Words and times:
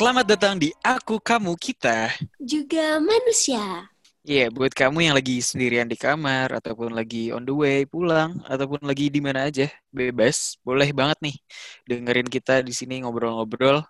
Selamat 0.00 0.24
datang 0.24 0.56
di 0.56 0.72
Aku 0.80 1.20
Kamu 1.20 1.60
Kita. 1.60 2.08
juga 2.40 2.96
manusia. 3.04 3.84
Iya, 4.24 4.48
buat 4.48 4.72
kamu 4.72 5.04
yang 5.04 5.12
lagi 5.12 5.44
sendirian 5.44 5.84
di 5.84 5.92
kamar 5.92 6.56
ataupun 6.56 6.96
lagi 6.96 7.28
on 7.28 7.44
the 7.44 7.52
way 7.52 7.84
pulang 7.84 8.40
ataupun 8.48 8.80
lagi 8.80 9.12
di 9.12 9.20
mana 9.20 9.52
aja, 9.52 9.68
bebas, 9.92 10.56
boleh 10.64 10.88
banget 10.96 11.20
nih 11.20 11.36
dengerin 11.84 12.32
kita 12.32 12.64
di 12.64 12.72
sini 12.72 13.04
ngobrol-ngobrol 13.04 13.84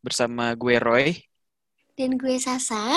bersama 0.00 0.56
gue 0.56 0.80
Roy. 0.80 1.20
Dan 2.00 2.16
gue 2.16 2.40
Sasa. 2.40 2.96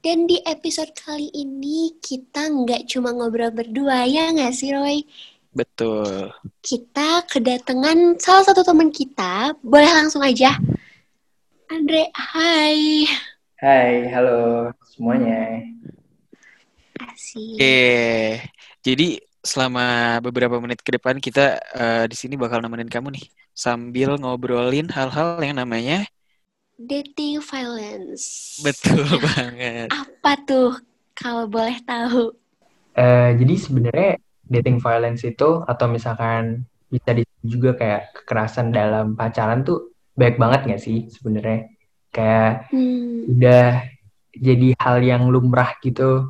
Dan 0.00 0.24
di 0.24 0.40
episode 0.48 0.96
kali 0.96 1.28
ini 1.36 2.00
kita 2.00 2.48
nggak 2.48 2.88
cuma 2.88 3.12
ngobrol 3.12 3.52
berdua 3.52 4.08
ya 4.08 4.32
nggak 4.32 4.56
sih 4.56 4.72
Roy? 4.72 5.04
Betul. 5.52 6.32
Kita 6.64 7.28
kedatangan 7.28 8.16
salah 8.16 8.48
satu 8.48 8.64
teman 8.64 8.88
kita. 8.88 9.52
Boleh 9.60 9.92
langsung 9.92 10.24
aja. 10.24 10.56
Andre, 11.70 12.10
hai. 12.14 13.06
Hai, 13.62 14.08
halo 14.14 14.30
semuanya. 14.92 15.34
Asik. 17.00 17.60
Eh, 17.60 18.40
jadi 18.86 19.04
selama 19.44 19.80
beberapa 20.24 20.56
menit 20.60 20.80
ke 20.84 20.90
depan 20.96 21.16
kita 21.20 21.40
eh, 21.76 22.04
di 22.10 22.16
sini 22.16 22.34
bakal 22.40 22.60
nemenin 22.64 22.88
kamu 22.92 23.08
nih 23.16 23.24
sambil 23.64 24.16
ngobrolin 24.20 24.88
hal-hal 24.92 25.40
yang 25.44 25.56
namanya 25.60 26.04
Dating 26.80 27.44
violence. 27.44 28.56
betul 28.64 29.04
banget. 29.20 29.90
Apa 29.92 30.32
tuh 30.48 30.80
kalau 31.12 31.44
boleh 31.44 31.76
tahu? 31.84 32.32
Eh, 32.96 33.30
jadi 33.38 33.54
sebenarnya 33.54 34.10
dating 34.50 34.78
violence 34.82 35.22
itu 35.22 35.62
atau 35.62 35.86
misalkan 35.86 36.66
bisa 36.90 37.10
disebut 37.14 37.46
juga 37.46 37.70
kayak 37.78 38.00
kekerasan 38.16 38.74
dalam 38.74 39.14
pacaran 39.14 39.62
tuh 39.62 39.94
baik 40.20 40.36
banget 40.42 40.60
nggak 40.68 40.82
sih 40.84 40.98
sebenarnya? 41.08 41.60
Kayak 42.12 42.68
Hmm, 42.70 43.24
udah 43.32 43.66
jadi 44.36 44.68
hal 44.78 44.98
yang 45.02 45.22
lumrah 45.32 45.80
gitu. 45.80 46.28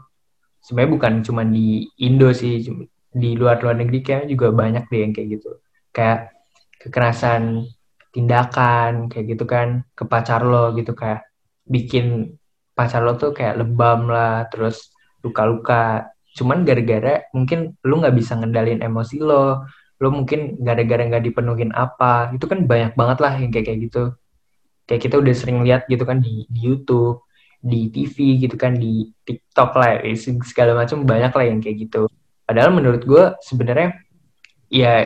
Sebenarnya 0.64 0.92
bukan 0.94 1.14
cuma 1.26 1.42
di 1.44 1.88
Indo 1.98 2.30
sih, 2.30 2.62
di 3.10 3.30
luar-luar 3.34 3.74
negeri 3.80 3.98
kayak 4.06 4.30
juga 4.30 4.54
banyak 4.54 4.86
deh 4.86 5.00
yang 5.04 5.12
kayak 5.16 5.28
gitu. 5.40 5.50
Kayak 5.90 6.18
kekerasan 6.80 7.66
tindakan 8.14 9.06
kayak 9.10 9.26
gitu 9.36 9.44
kan 9.46 9.86
ke 9.94 10.02
pacar 10.02 10.42
lo 10.42 10.74
gitu 10.74 10.92
kayak 10.98 11.26
bikin 11.66 12.34
pacar 12.74 13.04
lo 13.04 13.14
tuh 13.20 13.30
kayak 13.36 13.60
lebam 13.60 14.08
lah, 14.08 14.46
terus 14.52 14.90
luka-luka. 15.24 16.08
Cuman 16.36 16.62
gara-gara 16.64 17.26
mungkin 17.36 17.76
lu 17.84 17.94
nggak 18.00 18.16
bisa 18.16 18.38
ngendalin 18.38 18.80
emosi 18.80 19.16
lo, 19.20 19.66
lo 20.00 20.08
mungkin 20.08 20.56
gara-gara 20.64 21.04
nggak 21.04 21.24
dipenuhin 21.28 21.70
apa, 21.76 22.32
itu 22.32 22.48
kan 22.48 22.64
banyak 22.64 22.96
banget 22.96 23.18
lah 23.20 23.32
yang 23.36 23.52
kayak 23.52 23.66
kayak 23.68 23.80
gitu. 23.84 24.04
Kayak 24.88 25.00
kita 25.06 25.14
udah 25.20 25.34
sering 25.36 25.58
lihat 25.60 25.84
gitu 25.86 26.02
kan 26.08 26.24
di, 26.24 26.48
di 26.48 26.60
YouTube, 26.72 27.28
di 27.60 27.92
TV 27.92 28.40
gitu 28.40 28.56
kan, 28.56 28.80
di 28.80 29.12
TikTok 29.28 29.70
lah, 29.76 30.00
eh, 30.00 30.16
segala 30.16 30.72
macam 30.72 31.04
banyak 31.04 31.32
lah 31.36 31.44
yang 31.44 31.60
kayak 31.60 31.76
gitu. 31.84 32.08
Padahal 32.48 32.72
menurut 32.72 33.04
gue 33.04 33.24
sebenarnya 33.44 33.94
ya 34.72 35.04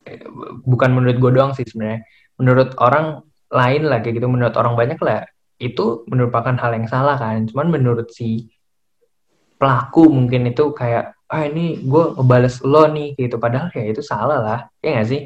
bukan 0.62 0.91
menurut 0.94 1.19
gue 1.19 1.31
doang 1.34 1.53
sih 1.59 1.66
sebenarnya. 1.66 2.06
Menurut 2.38 2.78
orang 2.78 3.27
lain 3.50 3.83
lah 3.91 3.99
kayak 3.99 4.22
gitu, 4.22 4.31
menurut 4.31 4.54
orang 4.54 4.78
banyak 4.78 4.99
lah 5.03 5.27
itu 5.59 6.06
merupakan 6.06 6.54
hal 6.54 6.71
yang 6.71 6.87
salah 6.87 7.19
kan. 7.19 7.50
Cuman 7.50 7.66
menurut 7.75 8.15
si 8.15 8.47
pelaku 9.59 10.06
mungkin 10.06 10.47
itu 10.50 10.71
kayak 10.71 11.15
ah 11.34 11.43
ini 11.50 11.83
gue 11.83 12.05
ngebales 12.15 12.62
lo 12.62 12.87
nih 12.87 13.19
gitu. 13.19 13.43
Padahal 13.43 13.75
ya 13.75 13.91
itu 13.91 14.03
salah 14.06 14.39
lah, 14.39 14.61
ya 14.78 14.95
nggak 14.95 15.09
sih? 15.11 15.22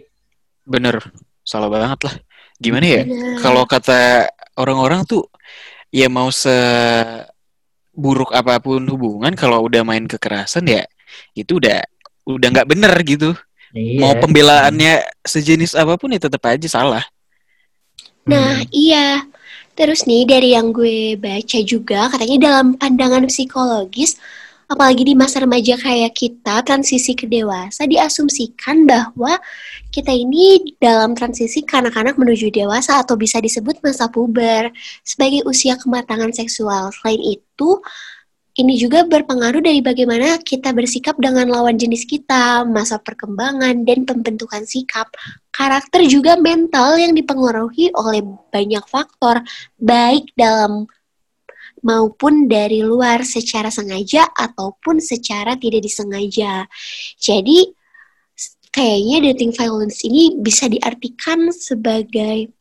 Bener, 0.64 0.96
salah 1.44 1.68
banget 1.68 2.08
lah. 2.08 2.14
Gimana 2.56 2.86
ya? 2.88 3.02
bener. 3.04 3.36
Kalau 3.44 3.68
kata 3.68 4.32
orang-orang 4.56 5.04
tuh 5.04 5.28
ya 5.92 6.08
mau 6.08 6.32
se 6.32 6.52
buruk 7.92 8.30
apa 8.30 8.62
pun 8.62 8.80
hubungan 8.88 9.34
kalau 9.34 9.66
udah 9.66 9.82
main 9.82 10.06
kekerasan 10.06 10.70
ya 10.70 10.86
itu 11.34 11.58
udah 11.58 11.82
udah 12.24 12.48
nggak 12.52 12.68
bener 12.68 12.92
gitu. 13.04 13.30
Iya. 13.76 14.00
Mau 14.00 14.12
pembelaannya 14.16 15.04
sejenis 15.28 15.76
apa 15.76 16.00
pun 16.00 16.14
ya 16.14 16.20
tetap 16.20 16.40
aja 16.48 16.68
salah. 16.68 17.04
Nah, 18.28 18.60
Hmm. 18.60 18.68
iya. 18.72 19.24
Terus 19.78 20.10
nih 20.10 20.26
dari 20.26 20.58
yang 20.58 20.74
gue 20.74 21.14
baca 21.14 21.58
juga 21.62 22.10
katanya 22.10 22.36
dalam 22.50 22.74
pandangan 22.74 23.24
psikologis 23.30 24.18
apalagi 24.68 25.02
di 25.08 25.14
masa 25.16 25.40
remaja 25.40 25.80
kayak 25.80 26.12
kita 26.12 26.60
transisi 26.60 27.16
ke 27.16 27.24
dewasa 27.24 27.88
diasumsikan 27.88 28.84
bahwa 28.84 29.40
kita 29.88 30.12
ini 30.12 30.76
dalam 30.76 31.16
transisi 31.16 31.64
kanak-kanak 31.64 32.20
menuju 32.20 32.52
dewasa 32.52 33.00
atau 33.00 33.16
bisa 33.16 33.40
disebut 33.40 33.80
masa 33.80 34.12
puber 34.12 34.68
sebagai 35.00 35.48
usia 35.48 35.80
kematangan 35.80 36.36
seksual. 36.36 36.92
Selain 36.92 37.18
itu, 37.18 37.80
ini 38.58 38.74
juga 38.76 39.06
berpengaruh 39.08 39.62
dari 39.62 39.80
bagaimana 39.80 40.36
kita 40.42 40.76
bersikap 40.76 41.16
dengan 41.16 41.48
lawan 41.48 41.78
jenis 41.80 42.04
kita, 42.04 42.68
masa 42.68 43.00
perkembangan, 43.00 43.86
dan 43.88 44.04
pembentukan 44.04 44.68
sikap 44.68 45.08
karakter 45.54 46.04
juga 46.10 46.34
mental 46.36 46.98
yang 46.98 47.14
dipengaruhi 47.14 47.94
oleh 47.94 48.20
banyak 48.50 48.84
faktor, 48.90 49.46
baik 49.78 50.28
dalam 50.34 50.90
maupun 51.82 52.50
dari 52.50 52.82
luar 52.84 53.22
secara 53.22 53.68
sengaja 53.72 54.26
ataupun 54.32 55.02
secara 55.02 55.54
tidak 55.58 55.84
disengaja. 55.84 56.66
Jadi, 57.18 57.68
kayaknya 58.70 59.32
dating 59.32 59.52
violence 59.56 60.04
ini 60.06 60.38
bisa 60.38 60.70
diartikan 60.70 61.50
sebagai 61.50 62.52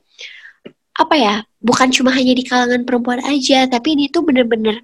apa 0.97 1.15
ya? 1.15 1.35
Bukan 1.57 1.89
cuma 1.93 2.13
hanya 2.13 2.33
di 2.33 2.43
kalangan 2.45 2.85
perempuan 2.85 3.21
aja, 3.25 3.65
tapi 3.69 3.97
ini 3.97 4.09
tuh 4.09 4.25
bener-bener 4.25 4.81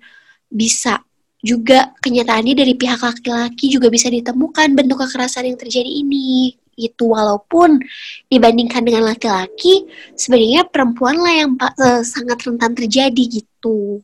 bisa 0.50 1.02
juga 1.44 1.92
kenyataannya 2.00 2.56
dari 2.56 2.74
pihak 2.80 3.04
laki-laki 3.04 3.68
juga 3.68 3.92
bisa 3.92 4.08
ditemukan 4.08 4.80
bentuk 4.80 5.04
kekerasan 5.04 5.52
yang 5.52 5.60
terjadi 5.60 5.92
ini 5.92 6.56
itu 6.80 7.06
walaupun 7.06 7.84
dibandingkan 8.32 8.82
dengan 8.82 9.06
laki-laki 9.12 9.86
sebenarnya 10.18 10.66
perempuan 10.66 11.20
lah 11.22 11.34
yang 11.36 11.52
eh, 11.60 12.02
sangat 12.02 12.42
rentan 12.48 12.74
terjadi 12.74 13.24
gitu. 13.30 14.02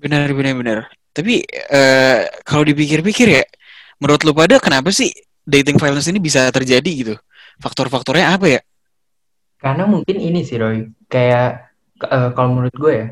Benar 0.00 0.32
benar 0.32 0.54
benar. 0.56 0.78
Tapi 1.12 1.44
eh, 1.50 2.18
kalau 2.42 2.64
dipikir-pikir 2.64 3.28
ya, 3.28 3.44
menurut 4.00 4.24
lu 4.24 4.32
pada 4.32 4.56
kenapa 4.56 4.88
sih 4.88 5.12
dating 5.44 5.76
violence 5.76 6.08
ini 6.08 6.16
bisa 6.16 6.48
terjadi 6.48 6.90
gitu? 6.90 7.14
Faktor-faktornya 7.60 8.32
apa 8.32 8.46
ya? 8.48 8.60
Karena 9.60 9.84
mungkin 9.84 10.16
ini 10.16 10.40
sih 10.40 10.56
Roy, 10.56 10.88
kayak 11.04 11.68
eh, 12.00 12.30
kalau 12.32 12.56
menurut 12.56 12.72
gue 12.72 12.92
ya, 12.96 13.06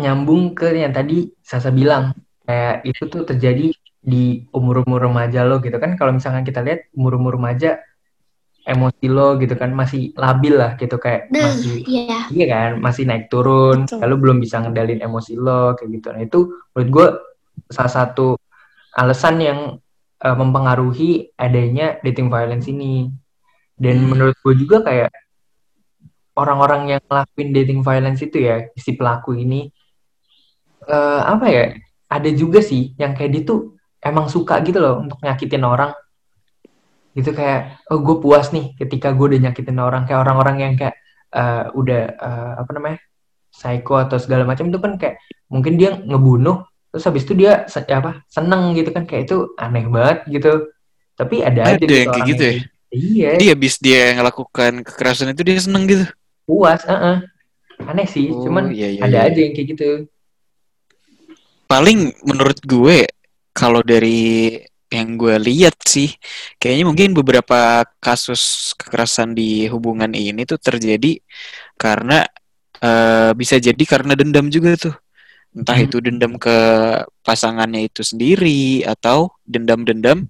nyambung 0.00 0.58
ke 0.58 0.74
yang 0.74 0.90
tadi 0.90 1.30
Sasa 1.50 1.74
bilang, 1.74 2.14
kayak 2.46 2.86
itu 2.86 3.10
tuh 3.10 3.26
terjadi 3.26 3.74
di 3.98 4.46
umur-umur 4.54 5.10
remaja 5.10 5.42
lo 5.42 5.58
gitu 5.58 5.74
kan. 5.82 5.98
Kalau 5.98 6.14
misalkan 6.14 6.46
kita 6.46 6.62
lihat 6.62 6.86
umur-umur 6.94 7.34
remaja, 7.42 7.82
emosi 8.64 9.06
lo 9.08 9.40
gitu 9.40 9.56
kan 9.56 9.72
masih 9.72 10.12
labil 10.14 10.54
lah 10.60 10.76
gitu 10.76 11.00
kayak 11.00 11.32
Nah, 11.32 11.48
masih 11.48 11.80
iya. 11.88 12.18
iya 12.28 12.46
kan 12.46 12.70
masih 12.78 13.08
naik 13.08 13.32
turun, 13.32 13.88
Betul. 13.88 13.98
lalu 14.04 14.14
belum 14.20 14.36
bisa 14.44 14.60
ngendalin 14.60 15.00
emosi 15.00 15.32
lo 15.34 15.74
kayak 15.74 15.90
gitu. 15.96 16.08
Nah 16.12 16.22
itu 16.22 16.40
menurut 16.76 16.88
gue 16.92 17.06
salah 17.72 17.92
satu 17.92 18.36
alasan 18.94 19.40
yang 19.40 19.60
eh, 20.20 20.36
mempengaruhi 20.36 21.32
adanya 21.34 21.96
dating 22.04 22.28
violence 22.28 22.68
ini. 22.68 23.08
Dan 23.80 24.04
Hmm. 24.04 24.12
menurut 24.12 24.36
gue 24.44 24.54
juga 24.60 24.84
kayak 24.84 25.08
orang-orang 26.36 26.96
yang 26.96 27.02
ngelakuin 27.08 27.50
dating 27.52 27.80
violence 27.80 28.20
itu 28.20 28.44
ya, 28.44 28.68
si 28.76 28.92
pelaku 28.92 29.32
ini, 29.36 29.72
eh, 30.84 31.20
apa 31.24 31.46
ya, 31.48 31.64
ada 32.08 32.30
juga 32.32 32.60
sih 32.60 32.92
yang 32.96 33.16
kayak 33.16 33.30
dia 33.32 33.42
tuh 33.44 33.60
emang 34.00 34.28
suka 34.28 34.60
gitu 34.60 34.80
loh 34.80 35.00
untuk 35.00 35.16
nyakitin 35.20 35.64
orang. 35.64 35.92
Gitu 37.16 37.30
kayak, 37.34 37.82
oh 37.90 37.98
gue 38.06 38.16
puas 38.22 38.46
nih 38.54 38.74
ketika 38.80 39.08
gue 39.16 39.26
udah 39.34 39.40
nyakitin 39.50 39.78
orang. 39.82 40.02
Kayak 40.06 40.20
orang-orang 40.26 40.56
yang 40.64 40.74
kayak 40.80 40.96
eh, 41.34 41.64
udah, 41.80 42.00
eh, 42.26 42.52
apa 42.62 42.70
namanya, 42.76 42.98
psycho 43.54 43.94
atau 44.04 44.18
segala 44.22 44.44
macam 44.48 44.66
itu 44.70 44.78
kan 44.82 44.92
kayak, 45.00 45.16
mungkin 45.52 45.74
dia 45.80 45.90
ngebunuh, 45.98 46.66
terus 46.90 47.04
habis 47.08 47.22
itu 47.26 47.34
dia 47.42 47.66
se- 47.70 47.86
apa 47.90 48.22
seneng 48.30 48.74
gitu 48.78 48.90
kan, 48.94 49.04
kayak 49.08 49.22
itu 49.30 49.36
aneh 49.58 49.84
banget 49.90 50.18
gitu. 50.30 50.50
Tapi 51.18 51.36
ada 51.44 51.62
aja 51.74 51.76
Ada 51.76 51.84
gitu 51.84 51.94
yang 51.94 52.10
kayak 52.14 52.26
gitu 52.34 52.42
ya? 52.42 52.54
Iya, 52.90 53.32
Dia 53.38 53.48
habis 53.54 53.74
dia 53.78 54.02
ngelakukan 54.16 54.72
kekerasan 54.86 55.32
itu 55.34 55.42
dia 55.46 55.58
seneng 55.60 55.84
gitu. 55.88 56.04
puas, 56.46 56.82
heeh. 56.90 57.16
Aneh 57.90 58.06
sih, 58.14 58.26
Oh, 58.30 58.42
cuman 58.44 58.64
iya, 58.74 58.88
iya, 58.92 59.04
ada 59.06 59.18
iya. 59.18 59.26
aja 59.28 59.40
yang 59.44 59.52
kayak 59.56 59.68
gitu. 59.76 59.84
Paling 61.70 62.10
menurut 62.26 62.58
gue 62.66 63.06
kalau 63.54 63.80
dari 63.86 64.58
yang 64.90 65.14
gue 65.14 65.36
lihat 65.38 65.78
sih, 65.86 66.10
kayaknya 66.58 66.84
mungkin 66.90 67.10
beberapa 67.14 67.86
kasus 68.02 68.74
kekerasan 68.74 69.38
di 69.38 69.70
hubungan 69.70 70.10
ini 70.12 70.42
tuh 70.44 70.58
terjadi 70.58 71.22
karena 71.78 72.26
eh, 72.82 73.30
bisa 73.38 73.56
jadi 73.62 73.84
karena 73.86 74.18
dendam 74.18 74.50
juga 74.50 74.74
tuh. 74.76 74.94
Entah 75.54 75.78
Hmm. 75.78 75.86
itu 75.86 75.98
dendam 76.02 76.38
ke 76.38 76.56
pasangannya 77.26 77.90
itu 77.90 78.02
sendiri 78.06 78.86
atau 78.86 79.34
dendam-dendam 79.46 80.26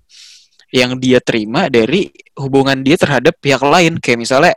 yang 0.72 0.96
dia 1.02 1.18
terima 1.20 1.68
dari 1.68 2.08
hubungan 2.38 2.80
dia 2.84 2.96
terhadap 2.96 3.36
pihak 3.40 3.60
lain. 3.64 3.96
Kayak 4.00 4.18
misalnya 4.20 4.54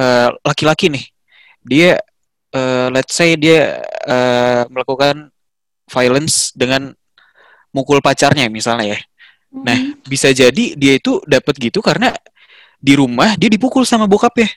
eh, 0.00 0.28
laki-laki 0.44 0.88
nih 0.92 1.04
dia 1.64 2.00
eh, 2.52 2.88
let's 2.92 3.12
say 3.16 3.36
dia 3.36 3.84
eh, 4.08 4.62
melakukan 4.72 5.28
violence 5.88 6.52
dengan 6.56 6.92
mukul 7.72 8.00
pacarnya 8.00 8.48
misalnya 8.48 8.96
ya 8.96 9.00
Nah, 9.48 9.78
Mhm. 9.78 10.04
bisa 10.04 10.28
jadi 10.30 10.64
dia 10.76 10.92
itu 10.96 11.18
dapat 11.24 11.56
gitu 11.56 11.80
karena 11.80 12.12
di 12.78 12.92
rumah 12.94 13.32
dia 13.34 13.48
dipukul 13.48 13.82
sama 13.82 14.04
bokapnya. 14.04 14.48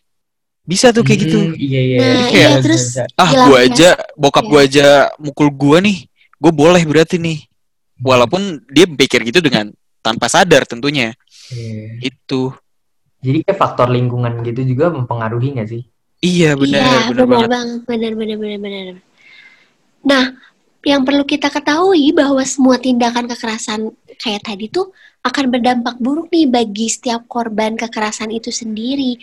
Bisa 0.61 0.93
tuh 0.93 1.01
kayak 1.01 1.19
gitu. 1.25 1.39
Hmm, 1.41 1.55
Iya 1.57 1.81
iya. 1.81 1.97
Nah, 1.97 2.11
Bisa, 2.13 2.29
iya, 2.29 2.47
bisa, 2.47 2.61
terus- 2.61 2.87
bisa. 2.93 3.03
Ah, 3.17 3.31
gua 3.49 3.57
aja 3.65 3.89
bokap 4.13 4.45
Ya. 4.45 4.49
gua 4.51 4.61
aja 4.61 4.85
mukul 5.17 5.49
gua 5.49 5.77
nih. 5.81 6.05
Gue 6.37 6.49
boleh 6.49 6.81
berarti 6.85 7.17
nih. 7.17 7.45
Walaupun 8.01 8.41
dia 8.69 8.85
pikir 8.85 9.21
gitu 9.25 9.41
dengan 9.41 9.69
tanpa 10.01 10.25
sadar 10.25 10.65
tentunya. 10.65 11.13
Iya. 11.53 12.09
Itu. 12.09 12.49
Jadi 13.21 13.45
kayak 13.45 13.57
faktor 13.57 13.93
lingkungan 13.93 14.41
gitu 14.41 14.65
juga 14.65 14.89
mempengaruhi 14.89 15.53
nggak 15.53 15.69
sih? 15.69 15.85
Iya, 16.17 16.53
benar, 16.57 16.81
iya, 16.81 16.97
benar 17.13 17.25
banget. 17.29 17.49
banget. 17.49 17.79
Benar, 17.85 18.11
benar, 18.17 18.37
benar, 18.37 18.59
benar. 18.59 18.95
Nah, 20.01 20.23
yang 20.81 21.01
perlu 21.05 21.21
kita 21.25 21.53
ketahui 21.53 22.09
bahwa 22.09 22.41
semua 22.41 22.81
tindakan 22.81 23.29
kekerasan 23.29 23.93
kayak 24.21 24.45
tadi 24.45 24.69
tuh 24.69 24.93
akan 25.25 25.49
berdampak 25.49 25.97
buruk 25.97 26.29
nih 26.29 26.45
bagi 26.45 26.89
setiap 26.89 27.25
korban 27.25 27.73
kekerasan 27.77 28.29
itu 28.29 28.53
sendiri. 28.53 29.17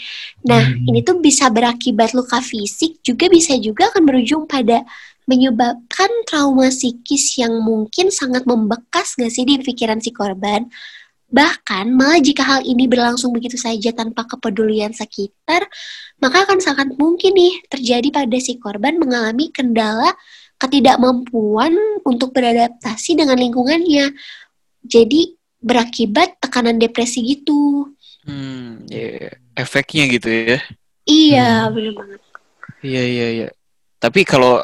Nah, 0.47 0.63
Hmm. 0.63 0.87
ini 0.91 1.03
tuh 1.07 1.23
bisa 1.23 1.51
berakibat 1.51 2.15
luka 2.15 2.43
fisik, 2.43 3.03
juga 3.07 3.31
bisa 3.31 3.55
juga 3.59 3.91
akan 3.95 4.03
berujung 4.07 4.47
pada 4.51 4.83
menyebabkan 5.29 6.09
trauma 6.25 6.73
psikis 6.73 7.37
yang 7.37 7.53
mungkin 7.61 8.09
sangat 8.09 8.49
membekas 8.49 9.15
gak 9.15 9.29
sih 9.29 9.45
di 9.45 9.61
pikiran 9.61 10.01
si 10.01 10.11
korban. 10.11 10.67
Bahkan 11.29 11.93
malah 11.93 12.25
jika 12.25 12.41
hal 12.41 12.61
ini 12.65 12.89
berlangsung 12.89 13.37
begitu 13.37 13.61
saja 13.61 13.93
tanpa 13.93 14.25
kepedulian 14.25 14.97
sekitar, 14.97 15.69
maka 16.25 16.49
akan 16.49 16.57
sangat 16.65 16.89
mungkin 16.97 17.37
nih 17.37 17.61
terjadi 17.69 18.09
pada 18.09 18.39
si 18.41 18.57
korban 18.57 18.97
mengalami 18.97 19.53
kendala 19.53 20.17
ketidakmampuan 20.57 21.77
untuk 22.09 22.33
beradaptasi 22.33 23.21
dengan 23.21 23.37
lingkungannya. 23.37 24.17
Jadi 24.83 25.35
berakibat 25.59 26.39
tekanan 26.39 26.79
depresi 26.79 27.23
gitu. 27.25 27.91
Hmm, 28.23 28.85
iya. 28.89 29.35
Efeknya 29.59 30.05
gitu 30.07 30.29
ya. 30.29 30.59
Iya, 31.03 31.49
Hmm. 31.67 31.73
bener 31.75 31.93
banget. 31.97 32.21
Iya, 32.79 33.03
iya, 33.03 33.27
iya. 33.33 33.49
Tapi 33.99 34.23
kalau 34.23 34.63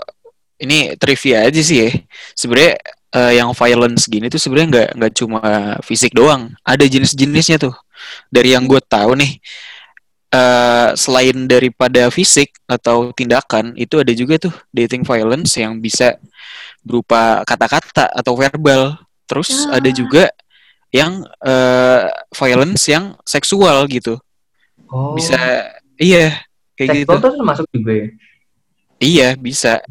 ini 0.60 0.94
trivia 0.94 1.48
aja 1.48 1.58
sih 1.58 1.88
ya. 1.88 1.90
Sebenarnya 2.36 2.78
eh, 3.14 3.32
yang 3.38 3.54
violence 3.54 4.10
gini 4.10 4.26
tuh 4.26 4.42
sebenarnya 4.42 4.68
nggak 4.70 4.88
nggak 4.98 5.12
cuma 5.18 5.42
fisik 5.82 6.14
doang. 6.14 6.50
Ada 6.62 6.86
jenis-jenisnya 6.86 7.58
tuh. 7.62 7.74
Dari 8.30 8.54
yang 8.54 8.66
gue 8.66 8.78
tahu 8.82 9.14
nih, 9.18 9.38
eh 10.34 10.88
selain 10.98 11.46
daripada 11.46 12.10
fisik 12.10 12.50
atau 12.66 13.14
tindakan, 13.14 13.72
itu 13.78 14.02
ada 14.02 14.10
juga 14.12 14.34
tuh 14.50 14.54
dating 14.74 15.06
violence 15.06 15.54
yang 15.58 15.78
bisa 15.78 16.18
berupa 16.82 17.46
kata-kata 17.46 18.10
atau 18.12 18.34
verbal. 18.34 18.98
Terus 19.24 19.66
Ah. 19.66 19.80
ada 19.80 19.90
juga 19.90 20.28
yang 20.90 21.26
eh, 21.42 22.02
violence 22.30 22.86
yang 22.86 23.18
seksual 23.26 23.88
gitu. 23.90 24.14
Oh. 24.86 25.16
Bisa, 25.18 25.36
iya, 25.98 26.38
kayak 26.78 27.02
gitu. 27.02 27.10
Seksual 27.10 27.24
tuh 27.24 27.32
termasuk 27.34 27.66
juga 27.74 27.92
ya. 27.92 28.06
Iya, 29.02 29.28
bisa. 29.34 29.82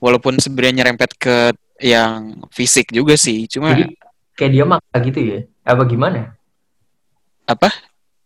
Walaupun 0.00 0.40
sebenarnya 0.40 0.82
nyerempet 0.82 1.14
ke 1.14 1.36
yang 1.78 2.42
fisik 2.50 2.90
juga 2.90 3.14
sih, 3.14 3.46
cuma 3.46 3.74
Jadi 3.76 3.94
kayak 4.34 4.50
dia 4.50 4.64
maksa 4.64 4.96
gitu 5.04 5.20
ya? 5.20 5.38
Apa 5.62 5.82
gimana? 5.86 6.34
apa? 7.44 7.68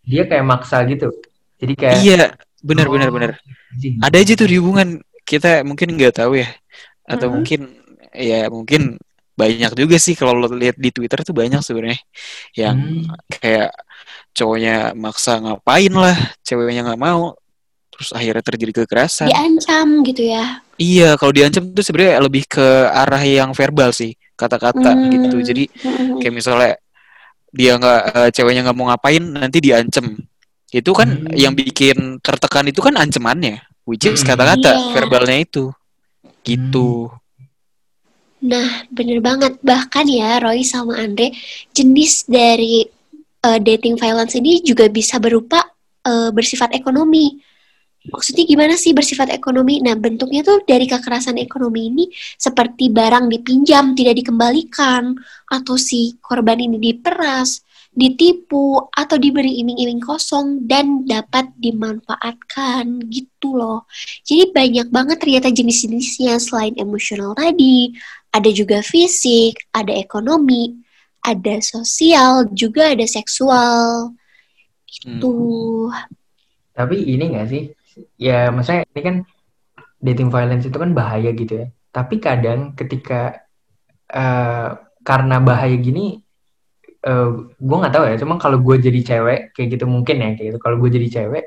Dia 0.06 0.23
kayak 0.29 0.44
maksa 0.47 0.85
gitu. 0.87 1.11
Jadi 1.58 1.73
kayak 1.75 1.94
Iya, 2.00 2.17
benar 2.62 2.87
Oh, 2.87 2.93
benar 2.94 3.11
benar. 3.11 3.31
Ada 4.05 4.17
aja 4.23 4.32
tuh 4.38 4.49
di 4.49 4.56
hubungan 4.61 5.00
kita 5.26 5.67
mungkin 5.67 5.97
nggak 5.99 6.23
tahu 6.23 6.38
ya, 6.38 6.49
atau 7.03 7.26
Mhm. 7.29 7.35
mungkin 7.35 7.61
ya 8.14 8.41
mungkin 8.49 8.82
banyak 9.37 9.73
juga 9.77 9.97
sih 10.00 10.17
kalau 10.17 10.33
lo 10.33 10.49
lihat 10.49 10.81
di 10.81 10.88
Twitter 10.88 11.21
tuh 11.21 11.37
banyak 11.37 11.61
sebenarnya 11.61 12.00
yang 12.56 12.77
Hmm. 12.77 13.12
kayak 13.29 13.71
cowoknya 14.33 14.97
maksa 14.97 15.41
ngapain 15.41 15.93
lah, 15.93 16.17
ceweknya 16.41 16.85
nggak 16.88 17.00
mau, 17.00 17.37
terus 17.93 18.12
akhirnya 18.17 18.44
terjadi 18.44 18.73
kekerasan. 18.85 19.29
Diancam 19.29 20.05
gitu 20.05 20.25
ya. 20.29 20.61
Iya, 20.77 21.17
kalau 21.17 21.33
diancam 21.33 21.73
tuh 21.73 21.85
sebenarnya 21.85 22.21
lebih 22.21 22.44
ke 22.44 22.67
arah 22.93 23.21
yang 23.25 23.53
verbal 23.56 23.93
sih, 23.93 24.12
kata-kata 24.37 24.93
Hmm. 24.93 25.09
gitu. 25.09 25.37
Jadi 25.41 25.65
Mm-mm. 25.73 26.21
kayak 26.21 26.35
misalnya 26.37 26.73
dia 27.53 27.73
nggak 27.81 28.00
eh, 28.12 28.31
ceweknya 28.37 28.61
nggak 28.69 28.77
mau 28.77 28.93
ngapain 28.93 29.23
nanti 29.25 29.59
diancem 29.65 30.17
itu 30.69 30.91
kan 30.93 31.09
Hmm. 31.09 31.32
yang 31.32 31.56
bikin 31.56 32.21
tertekan 32.21 32.69
itu 32.69 32.85
kan 32.85 32.93
ancamannya 33.00 33.65
which 33.89 34.05
is 34.05 34.21
Hmm. 34.21 34.37
kata-kata 34.37 34.77
Iya. 34.77 34.93
verbalnya 34.93 35.39
itu 35.41 35.73
gitu 36.44 37.09
Nah, 38.46 38.87
bener 38.94 39.19
banget. 39.19 39.58
Bahkan 39.58 40.06
ya, 40.06 40.38
Roy 40.38 40.62
sama 40.62 41.02
Andre, 41.02 41.34
jenis 41.75 42.31
dari 42.31 42.87
uh, 43.43 43.58
dating 43.58 43.98
violence 43.98 44.38
ini 44.38 44.62
juga 44.62 44.87
bisa 44.87 45.19
berupa 45.19 45.66
uh, 46.06 46.31
bersifat 46.31 46.70
ekonomi. 46.78 47.43
Maksudnya 48.06 48.46
gimana 48.46 48.78
sih 48.78 48.94
bersifat 48.94 49.34
ekonomi? 49.34 49.82
Nah, 49.82 49.98
bentuknya 49.98 50.46
tuh 50.46 50.62
dari 50.62 50.87
kekerasan 50.87 51.43
ekonomi 51.43 51.90
ini 51.90 52.04
seperti 52.38 52.87
barang 52.87 53.26
dipinjam, 53.26 53.98
tidak 53.98 54.22
dikembalikan, 54.22 55.19
atau 55.50 55.75
si 55.75 56.14
korban 56.22 56.62
ini 56.62 56.78
diperas, 56.78 57.66
ditipu, 57.90 58.78
atau 58.94 59.19
diberi 59.19 59.58
iming-iming 59.58 59.98
kosong, 59.98 60.70
dan 60.70 61.02
dapat 61.02 61.50
dimanfaatkan 61.58 63.10
gitu 63.10 63.58
loh. 63.58 63.90
Jadi 64.22 64.54
banyak 64.54 64.87
banget 64.94 65.19
ternyata 65.19 65.50
jenis-jenisnya 65.50 66.38
selain 66.38 66.79
emosional 66.79 67.34
tadi, 67.34 67.91
ada 68.36 68.50
juga 68.52 68.84
fisik, 68.84 69.56
ada 69.72 69.96
ekonomi, 69.96 70.76
ada 71.24 71.56
sosial, 71.64 72.52
juga 72.52 72.93
ada 72.93 73.08
seksual. 73.08 74.12
Hmm. 75.08 75.20
Tuh. 75.20 75.88
Tapi 76.76 76.96
ini 77.08 77.32
nggak 77.32 77.48
sih? 77.48 77.72
Ya, 78.20 78.52
maksudnya 78.52 78.84
ini 78.93 79.00
kan 79.00 79.16
dating 80.05 80.28
violence 80.28 80.69
itu 80.69 80.76
kan 80.76 80.93
bahaya 80.93 81.32
gitu 81.32 81.64
ya. 81.64 81.66
Tapi 81.88 82.20
kadang 82.20 82.76
ketika 82.76 83.40
eh, 84.12 84.69
karena 85.00 85.36
bahaya 85.40 85.76
gini, 85.81 86.20
eh 87.00 87.28
gue 87.56 87.76
nggak 87.81 87.94
tahu 87.96 88.05
ya. 88.05 88.16
Cuma 88.20 88.36
kalau 88.36 88.60
gue 88.60 88.76
jadi 88.76 89.00
cewek 89.00 89.56
kayak 89.56 89.69
gitu 89.81 89.84
mungkin 89.88 90.20
ya 90.20 90.28
kayak 90.36 90.46
gitu. 90.52 90.58
Kalau 90.60 90.76
gue 90.76 90.90
jadi 90.93 91.08
cewek, 91.08 91.44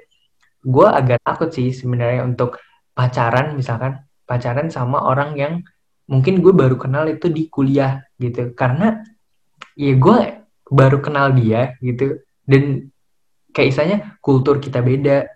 gue 0.66 0.88
agak 0.90 1.22
takut 1.22 1.54
sih 1.54 1.70
sebenarnya 1.70 2.26
untuk 2.26 2.58
pacaran 2.98 3.56
misalkan 3.56 4.04
pacaran 4.28 4.68
sama 4.68 5.00
orang 5.06 5.38
yang 5.40 5.54
mungkin 6.10 6.42
gue 6.42 6.50
baru 6.50 6.76
kenal 6.76 7.06
itu 7.06 7.30
di 7.30 7.46
kuliah 7.48 8.02
gitu. 8.18 8.52
Karena 8.58 8.98
ya 9.78 9.94
gue 9.94 10.18
baru 10.66 10.98
kenal 11.00 11.32
dia 11.38 11.78
gitu. 11.80 12.18
Dan 12.42 12.90
kayak 13.54 13.68
istilahnya 13.70 13.98
kultur 14.18 14.58
kita 14.58 14.82
beda 14.82 15.30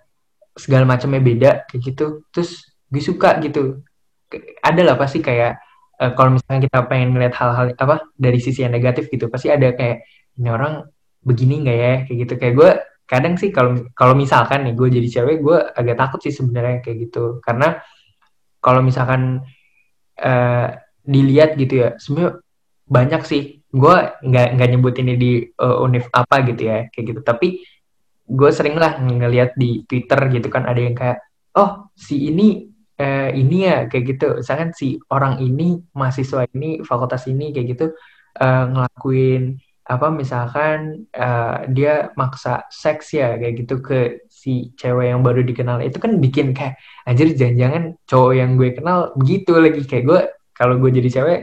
segala 0.57 0.89
macamnya 0.89 1.21
beda 1.21 1.51
kayak 1.69 1.81
gitu. 1.93 2.25
Terus 2.33 2.65
gue 2.89 3.03
suka 3.05 3.37
gitu. 3.45 3.85
Ada 4.65 4.81
lah 4.81 4.95
pasti 4.97 5.21
kayak 5.21 5.61
eh, 6.01 6.11
kalau 6.17 6.41
misalnya 6.41 6.61
kita 6.65 6.79
pengen 6.89 7.13
ngeliat 7.13 7.37
hal-hal 7.37 7.65
apa 7.77 8.09
dari 8.17 8.41
sisi 8.41 8.65
yang 8.65 8.73
negatif 8.73 9.13
gitu 9.13 9.29
pasti 9.29 9.53
ada 9.53 9.77
kayak 9.77 10.09
ini 10.41 10.49
orang 10.49 10.81
begini 11.21 11.61
nggak 11.61 11.77
ya? 11.77 11.93
Kayak 12.09 12.17
gitu. 12.25 12.33
Kayak 12.41 12.55
gue 12.57 12.71
kadang 13.05 13.37
sih 13.37 13.53
kalau 13.53 13.77
kalau 13.93 14.17
misalkan 14.17 14.65
nih 14.65 14.73
gue 14.73 14.87
jadi 14.89 15.07
cewek 15.21 15.37
gue 15.45 15.57
agak 15.77 16.01
takut 16.01 16.19
sih 16.25 16.33
sebenarnya 16.33 16.81
kayak 16.81 16.97
gitu. 17.09 17.37
Karena 17.45 17.77
kalau 18.57 18.81
misalkan 18.81 19.45
eh, 20.17 20.67
dilihat 21.03 21.55
gitu 21.59 21.73
ya. 21.87 21.89
Sebenarnya 21.99 22.39
banyak 22.87 23.21
sih. 23.25 23.43
Gue 23.73 23.95
nggak 24.21 24.47
nggak 24.57 24.69
nyebut 24.69 24.93
ini 25.01 25.13
di 25.17 25.31
eh, 25.47 25.77
univ 25.85 26.05
apa 26.13 26.35
gitu 26.45 26.61
ya 26.69 26.87
kayak 26.93 27.05
gitu. 27.13 27.21
Tapi 27.25 27.47
gue 28.23 28.49
sering 28.55 28.77
lah 28.79 28.97
ngeliat 29.01 29.57
di 29.59 29.83
Twitter 29.85 30.19
gitu 30.31 30.47
kan 30.47 30.63
ada 30.63 30.79
yang 30.79 30.95
kayak 30.95 31.19
oh 31.59 31.91
si 31.93 32.31
ini 32.31 32.69
eh, 32.97 33.29
ini 33.33 33.57
ya 33.67 33.77
kayak 33.89 34.03
gitu. 34.15 34.27
Misalkan 34.39 34.71
si 34.77 34.97
orang 35.09 35.41
ini 35.41 35.81
mahasiswa 35.95 36.45
ini 36.53 36.81
fakultas 36.85 37.25
ini 37.29 37.51
kayak 37.53 37.67
gitu 37.77 37.85
eh, 38.39 38.63
ngelakuin 38.71 39.57
apa 39.83 40.07
misalkan 40.15 41.07
eh, 41.11 41.57
dia 41.75 42.15
maksa 42.15 42.63
seks 42.71 43.19
ya 43.19 43.35
kayak 43.35 43.53
gitu 43.67 43.83
ke 43.83 44.23
si 44.31 44.71
cewek 44.79 45.11
yang 45.11 45.19
baru 45.19 45.43
dikenal. 45.43 45.83
Itu 45.83 45.99
kan 45.99 46.23
bikin 46.23 46.55
kayak 46.55 46.79
anjir 47.03 47.35
jangan-jangan 47.35 47.99
cowok 48.07 48.33
yang 48.35 48.55
gue 48.55 48.69
kenal 48.75 49.11
begitu 49.19 49.51
lagi. 49.59 49.81
Kayak 49.83 50.03
gue 50.07 50.19
kalau 50.55 50.75
gue 50.79 50.91
jadi 50.91 51.09
cewek 51.19 51.39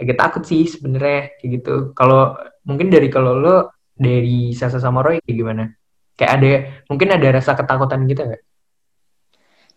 agak 0.00 0.16
takut 0.16 0.42
sih 0.46 0.64
sebenarnya 0.70 1.34
kayak 1.42 1.50
gitu. 1.60 1.74
Kalau 1.92 2.38
mungkin 2.64 2.88
dari 2.88 3.10
kalau 3.10 3.36
lo 3.36 3.56
dari 3.98 4.54
Sasa 4.54 4.78
sama 4.78 5.02
Roy 5.02 5.18
kayak 5.20 5.36
gimana? 5.36 5.64
Kayak 6.14 6.32
ada 6.38 6.50
mungkin 6.88 7.08
ada 7.10 7.28
rasa 7.36 7.52
ketakutan 7.58 8.06
gitu 8.06 8.22
nggak? 8.24 8.42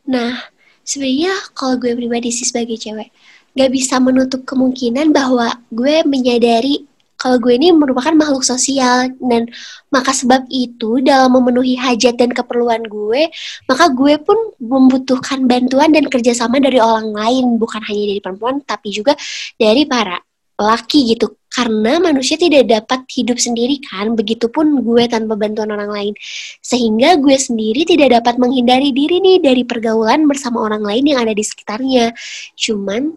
Nah, 0.03 0.35
sebenarnya 0.83 1.31
kalau 1.55 1.79
gue 1.79 1.95
pribadi 1.95 2.29
sih 2.29 2.43
sebagai 2.43 2.75
cewek, 2.75 3.09
gak 3.55 3.71
bisa 3.71 4.03
menutup 4.03 4.43
kemungkinan 4.43 5.15
bahwa 5.15 5.55
gue 5.71 6.03
menyadari 6.03 6.83
kalau 7.23 7.39
gue 7.39 7.55
ini 7.55 7.71
merupakan 7.71 8.11
makhluk 8.11 8.43
sosial 8.43 9.07
dan 9.23 9.47
maka 9.87 10.11
sebab 10.11 10.43
itu 10.51 10.99
dalam 10.99 11.31
memenuhi 11.31 11.79
hajat 11.79 12.19
dan 12.19 12.35
keperluan 12.35 12.83
gue, 12.83 13.31
maka 13.71 13.87
gue 13.95 14.19
pun 14.19 14.35
membutuhkan 14.59 15.47
bantuan 15.47 15.95
dan 15.95 16.11
kerjasama 16.11 16.59
dari 16.59 16.83
orang 16.83 17.15
lain, 17.15 17.55
bukan 17.55 17.79
hanya 17.87 18.03
dari 18.11 18.19
perempuan 18.19 18.59
tapi 18.67 18.91
juga 18.91 19.15
dari 19.55 19.87
para 19.87 20.19
laki 20.59 21.15
gitu. 21.15 21.39
Karena 21.53 22.01
manusia 22.01 22.33
tidak 22.33 22.65
dapat 22.65 23.05
hidup 23.13 23.37
sendiri 23.37 23.77
kan, 23.85 24.17
begitupun 24.17 24.81
gue 24.81 25.05
tanpa 25.05 25.37
bantuan 25.37 25.69
orang 25.69 25.91
lain. 25.93 26.13
Sehingga 26.65 27.21
gue 27.21 27.37
sendiri 27.37 27.85
tidak 27.85 28.19
dapat 28.19 28.41
menghindari 28.41 28.89
diri 28.89 29.21
nih 29.21 29.37
dari 29.37 29.61
pergaulan 29.63 30.25
bersama 30.25 30.65
orang 30.65 30.81
lain 30.81 31.13
yang 31.13 31.21
ada 31.21 31.31
di 31.31 31.45
sekitarnya. 31.45 32.09
Cuman 32.57 33.13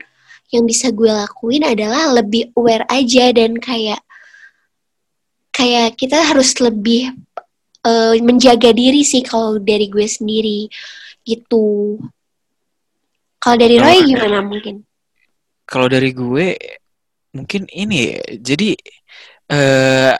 yang 0.54 0.64
bisa 0.64 0.94
gue 0.94 1.10
lakuin 1.10 1.66
adalah 1.66 2.14
lebih 2.14 2.54
aware 2.54 2.86
aja 2.86 3.34
dan 3.34 3.58
kayak 3.58 3.98
kayak 5.50 5.96
kita 5.98 6.20
harus 6.22 6.54
lebih 6.62 7.10
uh, 7.82 8.14
menjaga 8.22 8.70
diri 8.70 9.02
sih 9.02 9.24
kalau 9.24 9.58
dari 9.58 9.88
gue 9.90 10.06
sendiri 10.06 10.68
gitu. 11.26 11.98
Kalau 13.42 13.56
dari 13.58 13.76
Roy 13.78 13.98
Kalau- 14.02 14.08
gimana 14.10 14.38
mungkin? 14.42 14.74
Kalau 15.66 15.90
dari 15.90 16.14
gue 16.14 16.46
mungkin 17.34 17.66
ini 17.68 18.14
jadi 18.38 18.78
eh 19.50 20.14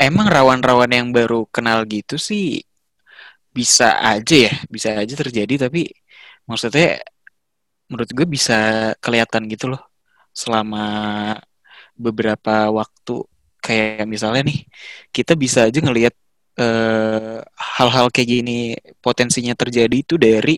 emang 0.00 0.26
rawan-rawan 0.26 0.90
yang 0.90 1.08
baru 1.14 1.46
kenal 1.54 1.86
gitu 1.86 2.18
sih 2.18 2.58
bisa 3.50 3.98
aja 4.02 4.50
ya, 4.50 4.54
bisa 4.66 4.94
aja 4.94 5.14
terjadi 5.14 5.70
tapi 5.70 5.86
maksudnya 6.46 6.98
menurut 7.90 8.10
gue 8.14 8.26
bisa 8.30 8.92
kelihatan 9.02 9.50
gitu 9.50 9.74
loh. 9.74 9.82
Selama 10.30 10.86
beberapa 11.98 12.70
waktu 12.70 13.26
kayak 13.60 14.08
misalnya 14.08 14.46
nih 14.48 14.64
kita 15.12 15.34
bisa 15.36 15.68
aja 15.68 15.82
ngelihat 15.82 16.14
eh, 16.56 17.38
hal-hal 17.76 18.08
kayak 18.08 18.28
gini 18.30 18.78
potensinya 19.02 19.52
terjadi 19.58 19.92
itu 19.92 20.14
dari 20.16 20.56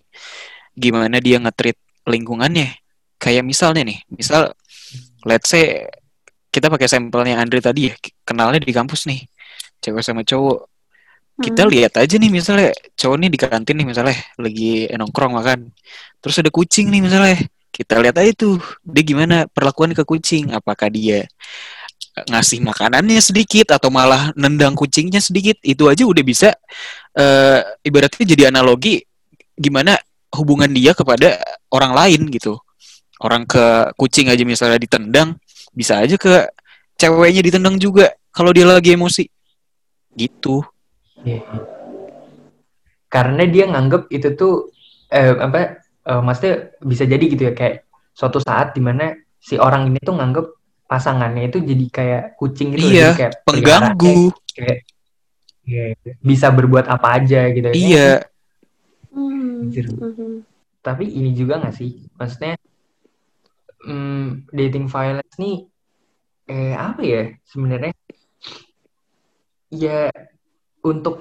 gimana 0.76 1.18
dia 1.18 1.40
nge-treat 1.40 1.78
lingkungannya. 2.06 2.76
Kayak 3.16 3.44
misalnya 3.48 3.82
nih 3.88 3.98
misal 4.12 4.52
let's 5.26 5.48
say 5.50 5.88
kita 6.52 6.68
pakai 6.68 6.86
sampelnya 6.86 7.40
Andre 7.40 7.64
tadi 7.64 7.88
ya 7.88 7.94
kenalnya 8.28 8.60
di 8.60 8.74
kampus 8.76 9.08
nih 9.08 9.24
cewek 9.80 10.04
sama 10.04 10.22
cowok 10.22 10.71
kita 11.40 11.64
Hmm. 11.64 11.72
lihat 11.72 11.92
aja 11.96 12.14
nih 12.20 12.28
misalnya 12.28 12.70
cowok 12.98 13.16
nih 13.16 13.30
di 13.32 13.38
kantin 13.40 13.76
nih 13.80 13.86
misalnya 13.88 14.16
lagi 14.36 14.90
nongkrong 14.92 15.32
makan. 15.32 15.72
Terus 16.20 16.36
ada 16.44 16.50
kucing 16.52 16.92
nih 16.92 17.00
misalnya 17.00 17.36
kita 17.72 17.96
lihat 18.04 18.20
aja 18.20 18.32
tuh 18.36 18.60
dia 18.84 19.02
gimana 19.06 19.48
perlakuan 19.48 19.96
ke 19.96 20.04
kucing. 20.04 20.52
Apakah 20.52 20.92
dia 20.92 21.24
ngasih 22.28 22.60
makanannya 22.60 23.16
sedikit 23.24 23.72
atau 23.72 23.88
malah 23.88 24.28
nendang 24.36 24.76
kucingnya 24.76 25.24
sedikit? 25.24 25.56
Itu 25.64 25.88
aja 25.88 26.04
udah 26.04 26.24
bisa 26.24 26.52
eh, 27.16 27.60
ibaratnya 27.80 28.24
jadi 28.28 28.42
analogi 28.52 29.00
gimana 29.56 29.96
hubungan 30.36 30.68
dia 30.68 30.92
kepada 30.92 31.40
orang 31.72 31.96
lain 31.96 32.28
gitu. 32.28 32.60
Orang 33.22 33.48
ke 33.48 33.88
kucing 33.96 34.28
aja 34.28 34.44
misalnya 34.44 34.76
ditendang 34.76 35.38
bisa 35.72 35.96
aja 35.96 36.20
ke 36.20 36.44
ceweknya 37.00 37.40
ditendang 37.40 37.80
juga 37.80 38.12
kalau 38.28 38.52
dia 38.52 38.68
lagi 38.68 38.92
emosi. 38.92 39.24
Gitu 40.12 40.60
Iya. 41.22 41.42
Karena 43.12 43.42
dia 43.44 43.64
nganggep 43.68 44.08
itu 44.10 44.28
tuh 44.34 44.54
eh, 45.12 45.36
apa 45.36 45.84
eh, 45.84 46.22
maksudnya 46.22 46.72
bisa 46.82 47.04
jadi 47.04 47.24
gitu 47.28 47.42
ya 47.48 47.52
kayak 47.52 47.86
suatu 48.12 48.40
saat 48.40 48.76
di 48.76 48.80
mana 48.84 49.16
si 49.42 49.56
orang 49.58 49.88
ini 49.88 49.98
tuh 50.00 50.16
nganggep 50.16 50.46
pasangannya 50.88 51.48
itu 51.48 51.58
jadi 51.64 51.86
kayak 51.88 52.22
kucing 52.36 52.76
gitu 52.76 52.92
Iya, 52.92 52.92
jadi 52.92 53.12
kayak 53.16 53.34
pengganggu 53.48 54.16
kayak, 54.52 54.78
ya, 55.64 55.84
bisa 56.20 56.52
berbuat 56.52 56.84
apa 56.84 57.08
aja 57.22 57.48
gitu 57.48 57.66
ya. 57.72 57.74
iya 57.74 58.10
Hmm. 59.12 59.68
Anjir. 59.68 59.92
Mhm. 59.92 60.40
Tapi 60.80 61.04
ini 61.04 61.36
juga 61.36 61.60
nggak 61.60 61.76
sih? 61.76 62.08
Maksudnya 62.16 62.56
hmm, 63.84 64.48
dating 64.50 64.88
violence 64.88 65.36
nih 65.36 65.68
eh 66.48 66.74
apa 66.74 67.00
ya 67.04 67.22
sebenarnya? 67.46 67.92
Ya 69.68 70.08
untuk 70.90 71.14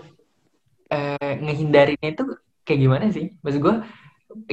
eh, 0.91 1.33
ngehindarinnya 1.43 2.09
itu 2.15 2.23
kayak 2.65 2.79
gimana 2.83 3.05
sih? 3.15 3.25
Maksud 3.43 3.59
gue, 3.65 3.75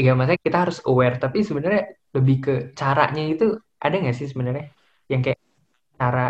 ya 0.05 0.12
maksudnya 0.17 0.41
kita 0.47 0.59
harus 0.69 0.79
aware, 0.88 1.17
tapi 1.23 1.38
sebenarnya 1.47 1.83
lebih 2.17 2.37
ke 2.45 2.55
caranya 2.79 3.23
itu 3.25 3.45
ada 3.85 3.95
nggak 4.00 4.17
sih 4.17 4.29
sebenarnya? 4.31 4.67
Yang 5.11 5.21
kayak 5.33 5.41
cara 5.99 6.25